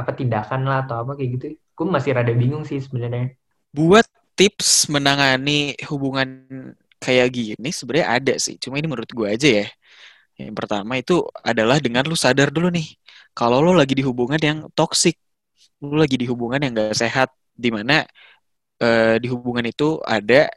apa 0.00 0.10
tindakan 0.18 0.60
lah 0.68 0.78
atau 0.86 0.96
apa 1.02 1.12
kayak 1.18 1.30
gitu? 1.38 1.46
Gue 1.76 1.86
masih 1.88 2.10
rada 2.16 2.32
bingung 2.34 2.64
sih 2.68 2.78
sebenarnya. 2.82 3.34
buat 3.72 4.04
tips 4.36 4.88
menangani 4.92 5.76
hubungan 5.88 6.28
kayak 7.02 7.28
gini 7.34 7.68
sebenarnya 7.74 8.06
ada 8.16 8.34
sih 8.38 8.56
cuma 8.62 8.78
ini 8.78 8.86
menurut 8.86 9.10
gue 9.10 9.26
aja 9.28 9.48
ya 9.64 9.66
yang 10.40 10.54
pertama 10.56 10.98
itu 11.02 11.24
adalah 11.44 11.78
dengan 11.82 12.06
lu 12.08 12.16
sadar 12.16 12.48
dulu 12.54 12.70
nih 12.72 12.86
kalau 13.36 13.58
lu 13.64 13.72
lagi 13.76 13.94
di 13.98 14.04
hubungan 14.06 14.40
yang 14.40 14.58
toksik 14.78 15.18
lu 15.82 15.98
lagi 15.98 16.16
di 16.20 16.26
hubungan 16.30 16.62
yang 16.62 16.72
gak 16.78 16.94
sehat 16.96 17.28
di 17.52 17.68
mana 17.72 18.02
eh, 18.82 19.16
di 19.22 19.26
hubungan 19.30 19.64
itu 19.68 20.00
ada 20.04 20.48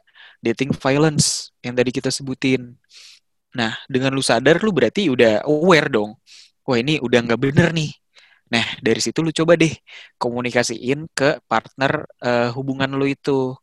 dating 0.42 0.72
violence 0.74 1.52
yang 1.64 1.74
tadi 1.76 1.90
kita 1.94 2.10
sebutin. 2.12 2.74
Nah 3.56 3.72
dengan 3.88 4.12
lu 4.12 4.22
sadar 4.24 4.60
lu 4.62 4.70
berarti 4.74 5.08
udah 5.10 5.46
aware 5.48 5.88
dong. 5.90 6.16
Wah 6.66 6.78
ini 6.82 6.98
udah 7.00 7.18
nggak 7.24 7.40
bener 7.40 7.68
nih. 7.72 7.90
Nah 8.52 8.66
dari 8.82 9.00
situ 9.02 9.18
lu 9.24 9.30
coba 9.34 9.58
deh 9.58 9.72
komunikasiin 10.20 11.10
ke 11.12 11.40
partner 11.50 12.06
eh, 12.22 12.50
hubungan 12.56 12.90
lu 12.98 13.06
itu. 13.08 13.54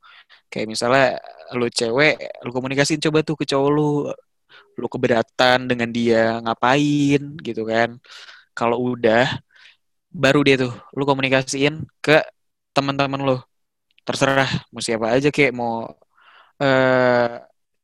Kayak 0.51 0.67
misalnya 0.73 1.07
lu 1.57 1.67
cewek 1.69 2.15
lu 2.45 2.51
komunikasiin 2.55 3.01
coba 3.03 3.19
tuh 3.25 3.35
ke 3.39 3.45
cowok 3.49 3.69
lu. 3.73 3.89
Lu 4.79 4.87
keberatan 4.89 5.69
dengan 5.69 5.89
dia 5.93 6.41
ngapain 6.43 7.21
gitu 7.41 7.63
kan. 7.65 7.97
Kalau 8.57 8.77
udah 8.93 9.25
baru 10.13 10.39
dia 10.45 10.55
tuh 10.61 10.73
lu 10.97 11.03
komunikasiin 11.09 11.89
ke 12.05 12.21
teman-teman 12.75 13.21
lu 13.27 13.37
terserah 14.07 14.49
mau 14.73 14.81
siapa 14.83 15.07
aja 15.15 15.29
kayak 15.31 15.53
mau 15.55 15.87
eh 16.61 17.39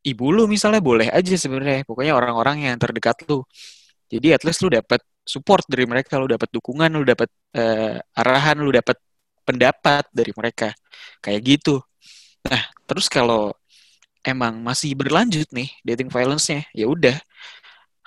ibu 0.10 0.26
lu 0.36 0.44
misalnya 0.50 0.82
boleh 0.84 1.08
aja 1.12 1.36
sebenarnya. 1.36 1.84
Pokoknya 1.88 2.14
orang-orang 2.20 2.68
yang 2.72 2.78
terdekat 2.80 3.18
lu. 3.30 3.44
Jadi 4.10 4.28
at 4.36 4.42
least 4.48 4.62
lu 4.66 4.70
dapat 4.74 5.02
support 5.26 5.64
dari 5.70 5.86
mereka 5.86 6.18
lu 6.18 6.26
dapat 6.30 6.50
dukungan 6.50 6.90
lu 6.98 7.06
dapat 7.06 7.30
eh, 7.54 7.98
arahan 8.18 8.58
lu 8.66 8.72
dapat 8.74 8.98
pendapat 9.48 10.04
dari 10.14 10.32
mereka. 10.36 10.74
Kayak 11.24 11.42
gitu. 11.46 11.76
Nah 12.48 12.62
terus 12.88 13.08
kalau 13.12 13.54
emang 14.26 14.60
masih 14.64 14.94
berlanjut 15.00 15.48
nih 15.56 15.70
dating 15.88 16.10
violence-nya 16.12 16.68
ya 16.76 16.86
udah 16.90 17.16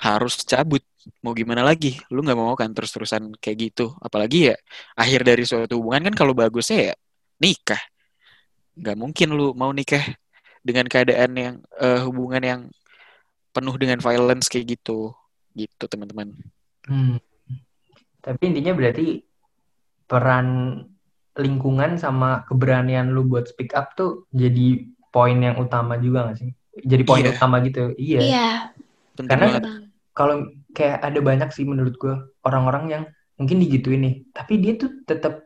harus 0.03 0.43
cabut 0.45 0.83
mau 1.25 1.35
gimana 1.35 1.67
lagi 1.67 1.99
lu 2.15 2.23
nggak 2.23 2.39
mau 2.39 2.55
kan 2.55 2.71
terus-terusan 2.71 3.35
kayak 3.43 3.71
gitu 3.71 3.95
apalagi 3.99 4.55
ya 4.55 4.57
akhir 4.95 5.27
dari 5.27 5.43
suatu 5.43 5.79
hubungan 5.79 6.11
kan 6.11 6.15
kalau 6.15 6.33
bagusnya 6.33 6.93
ya 6.93 6.95
nikah 7.43 7.81
nggak 8.79 8.97
mungkin 8.97 9.29
lu 9.35 9.53
mau 9.53 9.75
nikah 9.75 10.03
dengan 10.63 10.87
keadaan 10.87 11.31
yang 11.35 11.55
eh, 11.83 12.01
hubungan 12.07 12.43
yang 12.43 12.61
penuh 13.53 13.75
dengan 13.77 13.99
violence 13.99 14.47
kayak 14.49 14.79
gitu 14.79 15.11
gitu 15.53 15.85
teman-teman 15.91 16.33
Hmm. 16.83 17.23
Tapi 18.19 18.43
intinya 18.51 18.75
berarti 18.75 19.23
peran 20.07 20.79
lingkungan 21.39 21.95
sama 21.95 22.43
keberanian 22.45 23.15
lu 23.15 23.23
buat 23.25 23.47
speak 23.47 23.73
up 23.79 23.95
tuh 23.95 24.27
jadi 24.35 24.83
poin 25.15 25.39
yang 25.39 25.63
utama 25.63 25.95
juga 25.97 26.31
gak 26.31 26.43
sih? 26.43 26.51
Jadi 26.83 27.03
poin 27.07 27.23
Iya. 27.23 27.33
utama 27.39 27.63
gitu. 27.63 27.95
Iya. 27.95 28.21
Iya, 28.21 28.49
penting 29.15 29.31
Karena-. 29.31 29.63
Kalau 30.13 30.37
kayak 30.73 31.05
ada 31.05 31.21
banyak 31.21 31.49
sih 31.53 31.65
menurut 31.69 31.95
gue 31.97 32.15
orang-orang 32.45 32.85
yang 32.89 33.05
mungkin 33.37 33.61
digituin 33.61 34.03
nih, 34.03 34.15
tapi 34.33 34.59
dia 34.61 34.77
tuh 34.77 35.05
tetap 35.07 35.45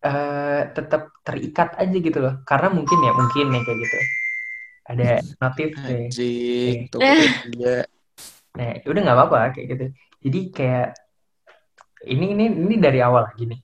eh 0.00 0.62
tetap 0.72 1.12
terikat 1.20 1.76
aja 1.76 1.96
gitu 1.98 2.18
loh. 2.18 2.40
Karena 2.48 2.72
mungkin 2.72 2.98
ya, 3.04 3.12
mungkin 3.12 3.46
ya 3.52 3.60
kayak 3.60 3.78
gitu. 3.84 3.98
Ada 4.90 5.10
notif 5.38 5.68
deh. 5.76 6.08
anjing. 6.08 6.78
Tokopedia 6.88 7.84
Nah, 8.50 8.82
udah 8.82 9.00
nggak 9.06 9.16
apa-apa 9.16 9.54
kayak 9.54 9.66
gitu. 9.70 9.84
Jadi 10.26 10.40
kayak 10.50 10.88
ini 12.08 12.32
ini 12.32 12.44
ini 12.48 12.76
dari 12.80 12.98
awal 13.04 13.28
lagi 13.28 13.44
nih. 13.44 13.60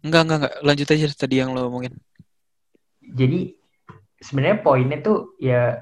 enggak 0.00 0.22
enggak 0.24 0.38
enggak 0.40 0.54
lanjut 0.64 0.88
aja 0.96 1.06
tadi 1.12 1.44
yang 1.44 1.52
lo 1.52 1.68
omongin 1.68 1.92
Jadi 3.04 3.52
sebenarnya 4.16 4.64
poinnya 4.64 4.98
tuh 5.04 5.36
ya 5.36 5.76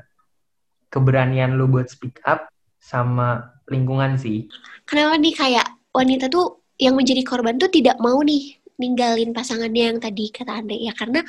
keberanian 0.91 1.55
lu 1.55 1.71
buat 1.71 1.87
speak 1.87 2.19
up 2.27 2.51
sama 2.83 3.58
lingkungan 3.69 4.17
sih. 4.21 4.49
Kenapa 4.89 5.17
nih 5.21 5.35
kayak 5.37 5.67
wanita 5.93 6.29
tuh 6.29 6.65
yang 6.81 6.95
menjadi 6.95 7.23
korban 7.25 7.57
tuh 7.57 7.69
tidak 7.69 7.99
mau 8.01 8.21
nih 8.23 8.57
ninggalin 8.79 9.35
pasangannya 9.35 9.85
yang 9.95 9.99
tadi 9.99 10.31
kata 10.31 10.63
Andre 10.63 10.79
ya 10.79 10.95
karena 10.95 11.21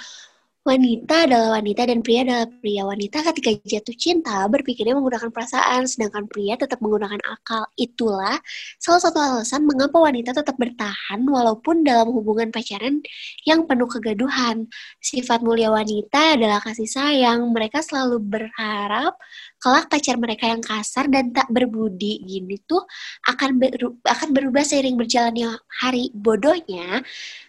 Wanita 0.60 1.24
adalah 1.24 1.56
wanita 1.56 1.88
dan 1.88 2.04
pria 2.04 2.20
adalah 2.28 2.44
pria. 2.60 2.84
Wanita 2.84 3.24
ketika 3.32 3.56
jatuh 3.64 3.96
cinta 3.96 4.44
berpikirnya 4.52 4.92
menggunakan 4.92 5.32
perasaan, 5.32 5.88
sedangkan 5.88 6.28
pria 6.28 6.60
tetap 6.60 6.84
menggunakan 6.84 7.16
akal. 7.32 7.64
Itulah 7.80 8.36
salah 8.76 9.02
satu 9.02 9.18
alasan 9.24 9.64
mengapa 9.64 9.96
wanita 10.04 10.36
tetap 10.36 10.60
bertahan 10.60 11.24
walaupun 11.24 11.88
dalam 11.88 12.12
hubungan 12.12 12.52
pacaran 12.52 13.00
yang 13.48 13.64
penuh 13.72 13.88
kegaduhan. 13.88 14.68
Sifat 15.00 15.40
mulia 15.48 15.72
wanita 15.72 16.36
adalah 16.36 16.60
kasih 16.60 16.92
sayang. 16.92 17.56
Mereka 17.56 17.80
selalu 17.80 18.20
berharap 18.20 19.16
kelak 19.64 19.88
pacar 19.88 20.20
mereka 20.20 20.52
yang 20.52 20.60
kasar 20.60 21.08
dan 21.08 21.32
tak 21.32 21.48
berbudi 21.56 22.20
gini 22.28 22.60
tuh 22.68 22.84
akan 23.32 23.64
beru- 23.64 24.04
akan 24.04 24.30
berubah 24.36 24.68
seiring 24.68 25.00
berjalannya 25.00 25.56
hari. 25.80 26.12
Bodohnya, 26.12 27.00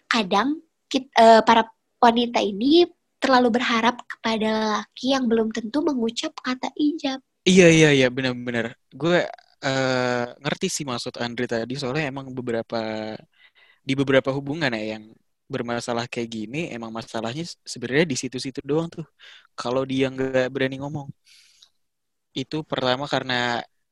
kadang 0.07 0.63
kit- 0.87 1.11
eh, 1.19 1.43
para 1.43 1.67
wanita 2.01 2.39
ini 2.41 2.87
terlalu 3.23 3.49
berharap 3.61 3.97
kepada 4.13 4.49
lelaki 4.49 5.15
yang 5.15 5.25
belum 5.31 5.49
tentu 5.57 5.79
mengucap 5.85 6.33
kata 6.41 6.69
ijab. 6.75 7.21
Iya 7.49 7.67
iya 7.77 7.89
iya 7.97 8.07
benar-benar. 8.17 8.67
Gue 9.01 9.17
eh, 9.65 10.25
ngerti 10.43 10.67
sih 10.77 10.85
maksud 10.91 11.15
Andre 11.25 11.45
tadi 11.53 11.73
soalnya 11.81 12.05
emang 12.13 12.27
beberapa 12.39 12.77
di 13.89 13.93
beberapa 14.01 14.31
hubungan 14.37 14.71
ya 14.77 14.97
yang 14.97 15.05
bermasalah 15.51 16.07
kayak 16.13 16.31
gini 16.37 16.59
emang 16.77 16.91
masalahnya 16.95 17.45
sebenarnya 17.73 18.07
di 18.13 18.17
situ-situ 18.23 18.61
doang 18.71 18.89
tuh. 18.95 19.05
Kalau 19.59 19.83
dia 19.91 20.07
nggak 20.15 20.47
berani 20.55 20.77
ngomong, 20.83 21.09
itu 22.41 22.57
pertama 22.71 23.05
karena 23.15 23.35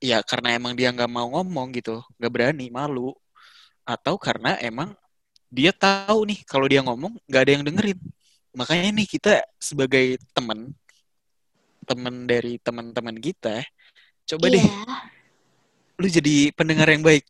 ya 0.09 0.17
karena 0.31 0.49
emang 0.59 0.73
dia 0.79 0.89
nggak 0.95 1.11
mau 1.17 1.27
ngomong 1.35 1.67
gitu, 1.77 1.91
nggak 2.19 2.33
berani, 2.35 2.65
malu, 2.79 3.01
atau 3.93 4.15
karena 4.27 4.49
emang 4.69 4.89
dia 5.57 5.73
tahu 5.85 6.19
nih 6.31 6.39
kalau 6.51 6.67
dia 6.73 6.81
ngomong 6.87 7.13
nggak 7.29 7.43
ada 7.45 7.53
yang 7.57 7.65
dengerin. 7.69 7.99
Makanya 8.57 8.90
nih 8.95 9.09
kita 9.09 9.33
sebagai 9.61 10.17
teman 10.33 10.73
teman 11.88 12.28
dari 12.28 12.61
teman-teman 12.61 13.17
kita 13.17 13.64
coba 14.28 14.45
deh 14.52 14.61
Iya, 14.61 14.85
lu 15.97 16.07
jadi 16.07 16.37
pendengar 16.52 16.88
yang 16.93 17.00
baik. 17.00 17.25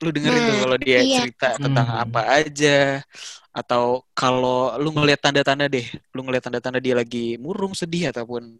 Lu 0.00 0.08
dengerin 0.08 0.40
tuh 0.40 0.54
Nah, 0.56 0.60
kalau 0.64 0.76
dia 0.80 0.98
iya. 1.04 1.20
cerita 1.20 1.60
tentang 1.60 1.84
Hmm. 1.84 2.02
apa 2.08 2.20
aja 2.40 3.04
atau 3.52 4.00
kalau 4.16 4.72
lu 4.80 4.96
ngelihat 4.96 5.20
tanda-tanda 5.20 5.68
deh, 5.68 5.84
lu 6.16 6.24
ngelihat 6.24 6.48
tanda-tanda 6.48 6.80
dia 6.80 6.96
lagi 6.96 7.36
murung, 7.36 7.76
sedih 7.76 8.08
ataupun 8.08 8.56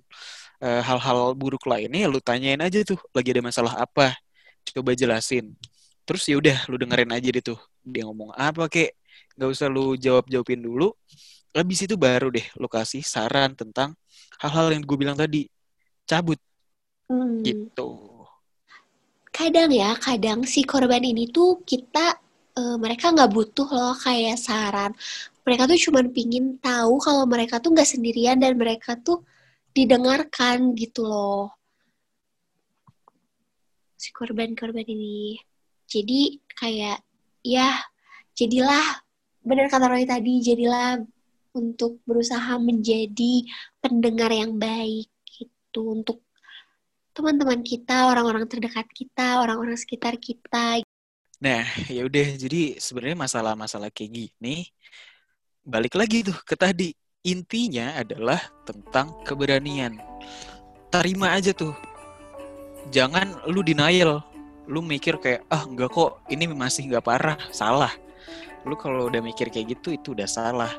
eh, 0.61 0.83
hal-hal 0.85 1.33
buruk 1.33 1.65
lainnya, 1.65 2.05
ya 2.05 2.09
lu 2.13 2.21
tanyain 2.21 2.61
aja 2.61 2.85
tuh 2.85 3.01
lagi 3.17 3.33
ada 3.33 3.41
masalah 3.41 3.81
apa. 3.81 4.13
Coba 4.77 4.93
jelasin. 4.93 5.57
Terus 6.05 6.29
ya 6.29 6.37
udah 6.37 6.69
lu 6.69 6.77
dengerin 6.77 7.09
aja 7.17 7.29
deh 7.33 7.41
tuh 7.41 7.57
dia 7.81 8.05
ngomong 8.05 8.37
apa 8.37 8.69
kek. 8.69 8.93
Gak 9.41 9.49
usah 9.49 9.73
lu 9.73 9.97
jawab-jawabin 9.97 10.61
dulu. 10.61 10.93
Habis 11.51 11.83
itu 11.87 11.99
baru 11.99 12.31
deh 12.31 12.47
lu 12.57 12.71
kasih 12.71 13.03
saran 13.03 13.59
tentang 13.59 13.99
hal-hal 14.39 14.71
yang 14.71 14.83
gue 14.87 14.97
bilang 14.99 15.19
tadi. 15.19 15.51
Cabut 16.07 16.39
Hmm. 17.11 17.43
gitu. 17.43 18.23
Kadang 19.35 19.75
ya, 19.75 19.99
kadang 19.99 20.47
si 20.47 20.63
korban 20.63 21.03
ini 21.03 21.27
tuh 21.27 21.59
kita 21.67 22.15
eh, 22.55 22.77
mereka 22.79 23.11
nggak 23.11 23.31
butuh 23.35 23.67
loh 23.67 23.95
kayak 23.99 24.39
saran. 24.39 24.95
Mereka 25.43 25.67
tuh 25.67 25.79
cuman 25.91 26.07
pingin 26.15 26.47
tahu 26.63 27.03
kalau 27.03 27.27
mereka 27.27 27.59
tuh 27.59 27.75
nggak 27.75 27.89
sendirian 27.89 28.39
dan 28.39 28.55
mereka 28.55 28.95
tuh 28.95 29.27
didengarkan 29.75 30.75
gitu 30.79 31.03
loh. 31.03 31.51
Si 33.99 34.15
korban-korban 34.15 34.87
ini. 34.87 35.39
Jadi 35.91 36.39
kayak 36.55 37.03
ya 37.43 37.75
jadilah 38.39 39.03
benar 39.43 39.67
kata 39.67 39.91
Roy 39.91 40.07
tadi, 40.07 40.39
jadilah 40.47 41.03
untuk 41.55 41.99
berusaha 42.07 42.57
menjadi 42.59 43.47
pendengar 43.83 44.31
yang 44.31 44.57
baik 44.57 45.11
gitu 45.27 45.97
untuk 45.97 46.23
teman-teman 47.11 47.61
kita, 47.67 48.07
orang-orang 48.07 48.47
terdekat 48.47 48.87
kita, 48.95 49.43
orang-orang 49.43 49.75
sekitar 49.75 50.15
kita. 50.17 50.81
Nah, 51.41 51.65
ya 51.89 52.05
udah. 52.05 52.29
Jadi 52.37 52.77
sebenarnya 52.79 53.19
masalah-masalah 53.19 53.91
kayak 53.91 54.13
gini 54.13 54.69
balik 55.65 55.95
lagi 55.97 56.25
tuh 56.25 56.37
ke 56.43 56.57
tadi. 56.57 56.91
Intinya 57.21 58.01
adalah 58.01 58.41
tentang 58.65 59.21
keberanian. 59.29 60.01
Terima 60.89 61.37
aja 61.37 61.53
tuh. 61.53 61.77
Jangan 62.89 63.45
lu 63.53 63.61
denial. 63.61 64.25
Lu 64.65 64.81
mikir 64.81 65.21
kayak 65.21 65.45
ah 65.53 65.69
enggak 65.69 65.93
kok 65.93 66.25
ini 66.33 66.49
masih 66.49 66.89
nggak 66.89 67.05
parah, 67.05 67.37
salah. 67.53 67.93
Lu 68.65 68.73
kalau 68.77 69.13
udah 69.13 69.21
mikir 69.21 69.53
kayak 69.53 69.77
gitu 69.77 70.01
itu 70.01 70.17
udah 70.17 70.25
salah. 70.25 70.73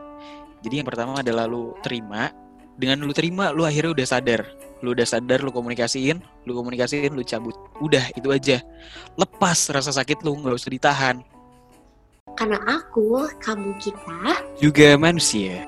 Jadi 0.62 0.82
yang 0.82 0.88
pertama 0.88 1.22
adalah 1.22 1.50
lu 1.50 1.74
terima. 1.82 2.30
Dengan 2.78 3.04
lu 3.04 3.14
terima, 3.14 3.54
lu 3.54 3.68
akhirnya 3.68 3.94
udah 3.94 4.08
sadar. 4.08 4.42
Lu 4.82 4.98
udah 4.98 5.06
sadar, 5.06 5.46
lu 5.46 5.54
komunikasiin, 5.54 6.18
lu 6.50 6.58
komunikasiin, 6.58 7.14
lu 7.14 7.22
cabut. 7.22 7.54
Udah, 7.78 8.10
itu 8.18 8.30
aja 8.34 8.62
lepas 9.20 9.58
rasa 9.72 9.92
sakit 9.92 10.24
lu 10.24 10.40
nggak 10.40 10.56
usah 10.56 10.72
ditahan 10.72 11.16
Karena 12.32 12.58
aku, 12.64 13.28
kamu, 13.44 13.76
kita 13.82 14.34
juga 14.56 14.96
manusia 14.96 15.68